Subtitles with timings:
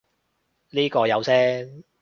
[0.71, 1.83] 呢個有聲